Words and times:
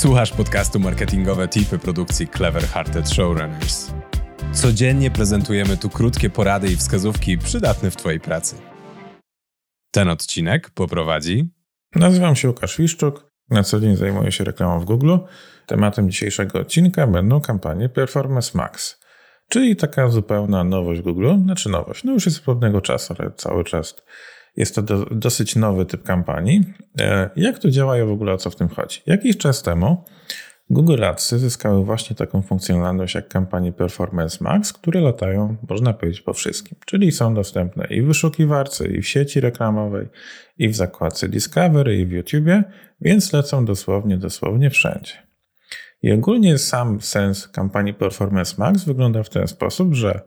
Słuchasz 0.00 0.32
podcastu 0.32 0.80
marketingowe 0.80 1.48
tipy 1.48 1.78
produkcji 1.78 2.28
Clever 2.28 2.62
Hearted 2.62 3.08
Showrunners. 3.08 3.92
Codziennie 4.52 5.10
prezentujemy 5.10 5.76
tu 5.76 5.90
krótkie 5.90 6.30
porady 6.30 6.72
i 6.72 6.76
wskazówki 6.76 7.38
przydatne 7.38 7.90
w 7.90 7.96
Twojej 7.96 8.20
pracy. 8.20 8.56
Ten 9.90 10.08
odcinek 10.08 10.70
poprowadzi. 10.70 11.50
Nazywam 11.94 12.36
się 12.36 12.48
Łukasz 12.48 12.78
Wiszczuk. 12.78 13.30
Na 13.50 13.62
co 13.62 13.80
dzień 13.80 13.96
zajmuję 13.96 14.32
się 14.32 14.44
reklamą 14.44 14.80
w 14.80 14.84
Google. 14.84 15.16
Tematem 15.66 16.10
dzisiejszego 16.10 16.58
odcinka 16.58 17.06
będą 17.06 17.40
kampanie 17.40 17.88
Performance 17.88 18.58
Max, 18.58 19.00
czyli 19.48 19.76
taka 19.76 20.08
zupełna 20.08 20.64
nowość 20.64 21.00
Google. 21.00 21.34
Znaczy 21.44 21.68
nowość, 21.68 22.04
no 22.04 22.12
już 22.12 22.26
jest 22.26 22.38
od 22.38 22.44
pewnego 22.44 22.80
czasu, 22.80 23.14
ale 23.18 23.30
cały 23.30 23.64
czas 23.64 23.94
jest 24.56 24.74
to 24.74 24.82
do, 24.82 25.04
dosyć 25.04 25.56
nowy 25.56 25.86
typ 25.86 26.02
kampanii. 26.02 26.64
E, 27.00 27.30
jak 27.36 27.58
to 27.58 27.70
działa 27.70 27.98
i 27.98 28.04
w 28.04 28.10
ogóle 28.10 28.32
o 28.32 28.36
co 28.36 28.50
w 28.50 28.56
tym 28.56 28.68
chodzi? 28.68 29.00
Jakiś 29.06 29.36
czas 29.36 29.62
temu 29.62 30.04
Google 30.70 31.04
Adsy 31.04 31.38
zyskały 31.38 31.84
właśnie 31.84 32.16
taką 32.16 32.42
funkcjonalność 32.42 33.14
jak 33.14 33.28
kampanie 33.28 33.72
Performance 33.72 34.44
Max, 34.44 34.72
które 34.72 35.00
latają, 35.00 35.56
można 35.68 35.92
powiedzieć, 35.92 36.20
po 36.20 36.32
wszystkim. 36.32 36.78
Czyli 36.86 37.12
są 37.12 37.34
dostępne 37.34 37.86
i 37.90 38.02
w 38.02 38.06
wyszukiwarce, 38.06 38.88
i 38.88 39.02
w 39.02 39.08
sieci 39.08 39.40
reklamowej, 39.40 40.06
i 40.58 40.68
w 40.68 40.76
zakładce 40.76 41.28
Discovery, 41.28 41.96
i 41.96 42.06
w 42.06 42.10
YouTubie, 42.10 42.64
więc 43.00 43.32
lecą 43.32 43.64
dosłownie, 43.64 44.16
dosłownie 44.16 44.70
wszędzie. 44.70 45.12
I 46.02 46.12
ogólnie 46.12 46.58
sam 46.58 47.00
sens 47.00 47.48
kampanii 47.48 47.94
Performance 47.94 48.54
Max 48.58 48.84
wygląda 48.84 49.22
w 49.22 49.28
ten 49.28 49.48
sposób, 49.48 49.94
że 49.94 50.20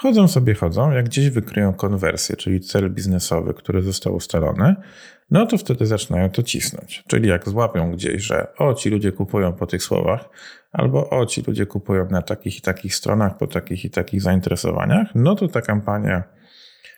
Chodzą 0.00 0.28
sobie, 0.28 0.54
chodzą, 0.54 0.90
jak 0.90 1.04
gdzieś 1.04 1.30
wykryją 1.30 1.74
konwersję, 1.74 2.36
czyli 2.36 2.60
cel 2.60 2.90
biznesowy, 2.90 3.54
który 3.54 3.82
został 3.82 4.14
ustalony, 4.14 4.74
no 5.30 5.46
to 5.46 5.58
wtedy 5.58 5.86
zaczynają 5.86 6.30
to 6.30 6.42
cisnąć. 6.42 7.04
Czyli 7.06 7.28
jak 7.28 7.48
złapią 7.48 7.92
gdzieś, 7.92 8.22
że 8.22 8.46
o, 8.58 8.74
ci 8.74 8.90
ludzie 8.90 9.12
kupują 9.12 9.52
po 9.52 9.66
tych 9.66 9.82
słowach, 9.82 10.28
albo 10.72 11.10
o, 11.10 11.26
ci 11.26 11.42
ludzie 11.46 11.66
kupują 11.66 12.06
na 12.10 12.22
takich 12.22 12.58
i 12.58 12.60
takich 12.60 12.94
stronach, 12.94 13.36
po 13.38 13.46
takich 13.46 13.84
i 13.84 13.90
takich 13.90 14.22
zainteresowaniach, 14.22 15.08
no 15.14 15.34
to 15.34 15.48
ta 15.48 15.60
kampania 15.60 16.22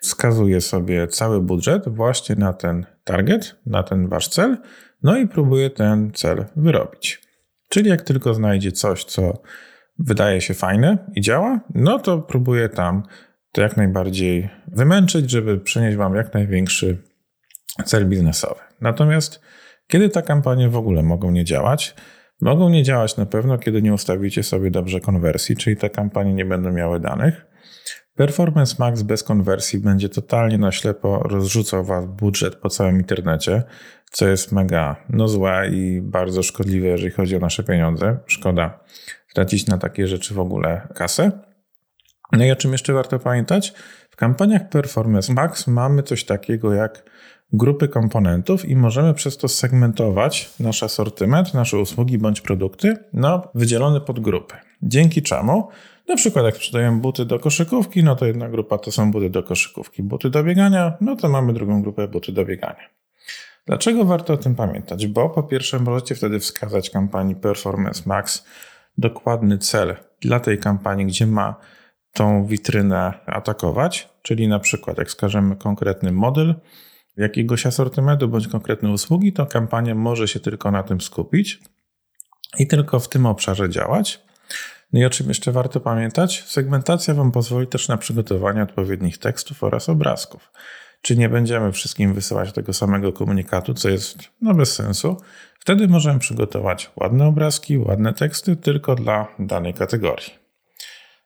wskazuje 0.00 0.60
sobie 0.60 1.08
cały 1.08 1.40
budżet 1.40 1.88
właśnie 1.88 2.36
na 2.36 2.52
ten 2.52 2.86
target, 3.04 3.56
na 3.66 3.82
ten 3.82 4.08
wasz 4.08 4.28
cel, 4.28 4.58
no 5.02 5.18
i 5.18 5.28
próbuje 5.28 5.70
ten 5.70 6.10
cel 6.14 6.44
wyrobić. 6.56 7.22
Czyli 7.68 7.90
jak 7.90 8.02
tylko 8.02 8.34
znajdzie 8.34 8.72
coś, 8.72 9.04
co 9.04 9.42
wydaje 10.00 10.40
się 10.40 10.54
fajne 10.54 10.98
i 11.14 11.20
działa, 11.20 11.60
no 11.74 11.98
to 11.98 12.18
próbuję 12.18 12.68
tam 12.68 13.02
to 13.52 13.62
jak 13.62 13.76
najbardziej 13.76 14.48
wymęczyć, 14.66 15.30
żeby 15.30 15.58
przynieść 15.58 15.96
Wam 15.96 16.14
jak 16.14 16.34
największy 16.34 17.02
cel 17.84 18.08
biznesowy. 18.08 18.60
Natomiast 18.80 19.40
kiedy 19.86 20.08
te 20.08 20.22
kampanie 20.22 20.68
w 20.68 20.76
ogóle 20.76 21.02
mogą 21.02 21.30
nie 21.30 21.44
działać? 21.44 21.94
Mogą 22.40 22.68
nie 22.68 22.82
działać 22.82 23.16
na 23.16 23.26
pewno, 23.26 23.58
kiedy 23.58 23.82
nie 23.82 23.94
ustawicie 23.94 24.42
sobie 24.42 24.70
dobrze 24.70 25.00
konwersji, 25.00 25.56
czyli 25.56 25.76
te 25.76 25.90
kampanie 25.90 26.34
nie 26.34 26.44
będą 26.44 26.72
miały 26.72 27.00
danych. 27.00 27.46
Performance 28.14 28.77
Max 28.78 29.03
bez 29.03 29.22
konwersji 29.22 29.78
będzie 29.78 30.08
totalnie 30.08 30.58
na 30.58 30.72
ślepo 30.72 31.22
rozrzucał 31.22 31.84
Was 31.84 32.06
budżet 32.06 32.56
po 32.56 32.69
całym 32.69 32.97
internecie, 32.97 33.62
co 34.11 34.28
jest 34.28 34.53
mega 34.53 34.97
no 35.08 35.28
złe 35.28 35.69
i 35.72 36.00
bardzo 36.03 36.42
szkodliwe, 36.42 36.86
jeżeli 36.86 37.11
chodzi 37.11 37.36
o 37.36 37.38
nasze 37.38 37.62
pieniądze. 37.62 38.19
Szkoda 38.27 38.81
tracić 39.34 39.66
na 39.66 39.78
takie 39.78 40.06
rzeczy 40.06 40.34
w 40.34 40.38
ogóle 40.38 40.88
kasę. 40.94 41.31
No 42.33 42.44
i 42.44 42.50
o 42.50 42.56
czym 42.56 42.72
jeszcze 42.72 42.92
warto 42.92 43.19
pamiętać? 43.19 43.72
W 44.11 44.16
kampaniach 44.16 44.69
Performance 44.69 45.33
Max 45.33 45.66
mamy 45.66 46.03
coś 46.03 46.25
takiego 46.25 46.72
jak 46.75 47.11
grupy 47.53 47.88
komponentów 47.88 48.64
i 48.64 48.77
możemy 48.77 49.14
przez 49.14 49.36
to 49.36 49.48
segmentować 49.48 50.50
nasz 50.61 50.83
asortyment, 50.83 51.55
nasze 51.55 51.78
usługi 51.78 52.19
bądź 52.19 52.41
produkty 52.41 52.97
na 53.12 53.42
wydzielone 53.55 54.00
podgrupy. 54.00 54.69
Dzięki 54.82 55.22
czemu 55.22 55.68
na 56.08 56.16
przykład 56.16 56.44
jak 56.44 56.56
sprzedajemy 56.56 57.00
buty 57.00 57.24
do 57.24 57.38
koszykówki, 57.38 58.04
no 58.04 58.16
to 58.16 58.26
jedna 58.26 58.48
grupa 58.48 58.78
to 58.78 58.92
są 58.92 59.12
buty 59.12 59.30
do 59.30 59.42
koszykówki. 59.42 60.02
Buty 60.02 60.30
do 60.30 60.44
biegania, 60.44 60.92
no 61.00 61.16
to 61.16 61.28
mamy 61.28 61.52
drugą 61.52 61.82
grupę 61.82 62.08
buty 62.08 62.32
do 62.32 62.44
biegania. 62.44 62.88
Dlaczego 63.66 64.04
warto 64.04 64.32
o 64.32 64.36
tym 64.36 64.54
pamiętać? 64.54 65.06
Bo 65.06 65.28
po 65.28 65.42
pierwsze 65.42 65.78
możecie 65.78 66.14
wtedy 66.14 66.40
wskazać 66.40 66.90
kampanii 66.90 67.36
Performance 67.36 68.02
Max 68.06 68.44
dokładny 68.98 69.58
cel 69.58 69.96
dla 70.20 70.40
tej 70.40 70.58
kampanii, 70.58 71.06
gdzie 71.06 71.26
ma 71.26 71.54
tą 72.12 72.46
witrynę 72.46 73.12
atakować, 73.26 74.08
czyli 74.22 74.48
na 74.48 74.58
przykład 74.58 74.98
jak 74.98 75.08
wskażemy 75.08 75.56
konkretny 75.56 76.12
model 76.12 76.54
jakiegoś 77.16 77.66
asortymentu 77.66 78.28
bądź 78.28 78.48
konkretne 78.48 78.90
usługi, 78.90 79.32
to 79.32 79.46
kampania 79.46 79.94
może 79.94 80.28
się 80.28 80.40
tylko 80.40 80.70
na 80.70 80.82
tym 80.82 81.00
skupić 81.00 81.60
i 82.58 82.66
tylko 82.66 83.00
w 83.00 83.08
tym 83.08 83.26
obszarze 83.26 83.70
działać. 83.70 84.29
No 84.93 85.00
i 85.00 85.05
o 85.05 85.11
czym 85.11 85.28
jeszcze 85.28 85.53
warto 85.53 85.81
pamiętać? 85.81 86.44
Segmentacja 86.47 87.15
Wam 87.15 87.33
pozwoli 87.33 87.66
też 87.66 87.88
na 87.88 87.97
przygotowanie 87.97 88.62
odpowiednich 88.62 89.19
tekstów 89.19 89.65
oraz 89.65 89.88
obrazków. 89.88 90.53
Czy 91.03 91.16
nie 91.16 91.28
będziemy 91.28 91.72
wszystkim 91.72 92.15
wysyłać 92.15 92.53
tego 92.53 92.72
samego 92.72 93.12
komunikatu, 93.12 93.75
co 93.75 93.88
jest 93.88 94.19
no 94.43 94.55
bez 94.55 94.75
sensu. 94.75 95.16
Wtedy 95.59 95.88
możemy 95.88 96.19
przygotować 96.19 96.91
ładne 96.97 97.27
obrazki, 97.27 97.78
ładne 97.78 98.15
teksty 98.15 98.56
tylko 98.56 98.94
dla 98.94 99.28
danej 99.38 99.75
kategorii. 99.75 100.41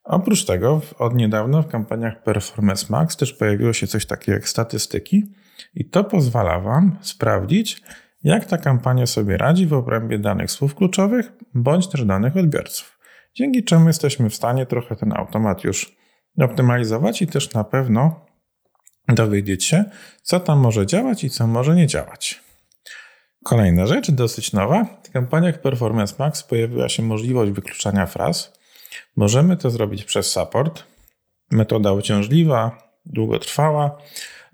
Oprócz 0.04 0.44
tego, 0.44 0.80
od 0.98 1.14
niedawna 1.14 1.62
w 1.62 1.68
kampaniach 1.68 2.22
Performance 2.22 2.86
Max 2.88 3.16
też 3.16 3.32
pojawiło 3.32 3.72
się 3.72 3.86
coś 3.86 4.06
takiego 4.06 4.32
jak 4.32 4.48
statystyki, 4.48 5.32
i 5.74 5.84
to 5.84 6.04
pozwala 6.04 6.60
Wam 6.60 6.98
sprawdzić, 7.00 7.82
jak 8.24 8.44
ta 8.44 8.58
kampania 8.58 9.06
sobie 9.06 9.36
radzi 9.36 9.66
w 9.66 9.72
obrębie 9.72 10.18
danych 10.18 10.50
słów 10.50 10.74
kluczowych 10.74 11.32
bądź 11.54 11.88
też 11.88 12.04
danych 12.04 12.36
odbiorców. 12.36 12.93
Dzięki 13.36 13.64
czemu 13.64 13.86
jesteśmy 13.86 14.30
w 14.30 14.34
stanie 14.34 14.66
trochę 14.66 14.96
ten 14.96 15.12
automat 15.12 15.64
już 15.64 15.96
optymalizować 16.38 17.22
i 17.22 17.26
też 17.26 17.52
na 17.52 17.64
pewno 17.64 18.26
dowiedzieć 19.08 19.64
się, 19.64 19.84
co 20.22 20.40
tam 20.40 20.58
może 20.58 20.86
działać 20.86 21.24
i 21.24 21.30
co 21.30 21.46
może 21.46 21.74
nie 21.74 21.86
działać. 21.86 22.40
Kolejna 23.44 23.86
rzecz, 23.86 24.10
dosyć 24.10 24.52
nowa. 24.52 24.86
W 25.02 25.10
kampaniach 25.10 25.60
Performance 25.60 26.14
Max 26.18 26.42
pojawiła 26.42 26.88
się 26.88 27.02
możliwość 27.02 27.52
wykluczania 27.52 28.06
fraz. 28.06 28.58
Możemy 29.16 29.56
to 29.56 29.70
zrobić 29.70 30.04
przez 30.04 30.30
support. 30.30 30.84
Metoda 31.50 31.92
uciążliwa, 31.92 32.78
długotrwała, 33.06 33.98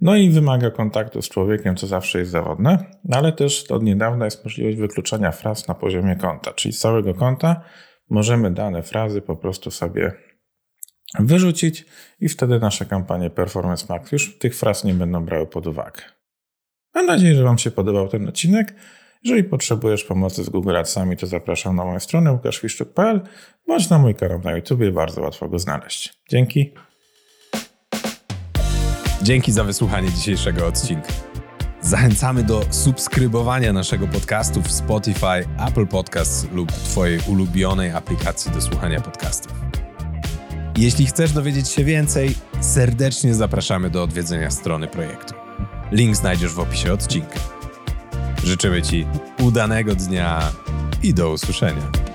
no 0.01 0.17
i 0.17 0.31
wymaga 0.31 0.71
kontaktu 0.71 1.23
z 1.23 1.29
człowiekiem, 1.29 1.77
co 1.77 1.87
zawsze 1.87 2.19
jest 2.19 2.31
zawodne, 2.31 2.85
ale 3.13 3.33
też 3.33 3.71
od 3.71 3.83
niedawna 3.83 4.25
jest 4.25 4.45
możliwość 4.45 4.79
wykluczania 4.79 5.33
fraz 5.33 5.69
na 5.69 5.75
poziomie 5.75 6.17
konta, 6.17 6.53
czyli 6.53 6.75
z 6.75 6.79
całego 6.79 7.15
konta 7.15 7.65
możemy 8.10 8.50
dane 8.50 8.82
frazy 8.82 9.22
po 9.22 9.37
prostu 9.37 9.71
sobie 9.71 10.12
wyrzucić 11.19 11.87
i 12.21 12.28
wtedy 12.28 12.59
nasze 12.59 12.87
kampanie 12.87 13.31
Performance 13.31 13.87
Max 13.88 14.12
już 14.12 14.38
tych 14.38 14.56
fraz 14.56 14.84
nie 14.84 14.94
będą 14.94 15.25
brały 15.25 15.47
pod 15.47 15.66
uwagę. 15.66 16.03
Mam 16.94 17.06
nadzieję, 17.06 17.34
że 17.34 17.44
Wam 17.44 17.59
się 17.59 17.71
podobał 17.71 18.09
ten 18.09 18.28
odcinek. 18.28 18.75
Jeżeli 19.25 19.44
potrzebujesz 19.44 20.04
pomocy 20.04 20.44
z 20.44 20.48
Google 20.48 20.76
Adsami, 20.76 21.16
to 21.16 21.26
zapraszam 21.26 21.76
na 21.76 21.84
moją 21.84 22.00
stronę 22.00 22.32
łukaszwiszczuk.pl 22.32 23.21
bądź 23.66 23.91
na 23.91 23.98
mój 23.98 24.15
kanał 24.15 24.41
na 24.44 24.53
YouTube, 24.53 24.91
bardzo 24.92 25.21
łatwo 25.21 25.48
go 25.48 25.59
znaleźć. 25.59 26.22
Dzięki. 26.31 26.75
Dzięki 29.22 29.53
za 29.53 29.65
wysłuchanie 29.65 30.10
dzisiejszego 30.10 30.66
odcinka. 30.66 31.30
Zachęcamy 31.91 32.43
do 32.43 32.62
subskrybowania 32.71 33.73
naszego 33.73 34.09
podcastu 34.09 34.62
w 34.62 34.73
Spotify, 34.73 35.49
Apple 35.69 35.87
Podcasts 35.87 36.47
lub 36.53 36.73
Twojej 36.73 37.21
ulubionej 37.28 37.91
aplikacji 37.91 38.53
do 38.53 38.61
słuchania 38.61 39.01
podcastów. 39.01 39.53
Jeśli 40.77 41.06
chcesz 41.06 41.33
dowiedzieć 41.33 41.69
się 41.69 41.84
więcej, 41.84 42.34
serdecznie 42.61 43.34
zapraszamy 43.34 43.91
do 43.91 44.03
odwiedzenia 44.03 44.51
strony 44.51 44.89
projektu. 44.89 45.34
Link 45.93 46.17
znajdziesz 46.17 46.53
w 46.53 46.61
opisie 46.61 46.93
odcinka. 46.93 47.41
Życzymy 48.45 48.83
Ci 48.83 49.07
udanego 49.42 49.95
dnia 49.95 50.53
i 51.03 51.15
do 51.15 51.31
usłyszenia. 51.31 52.09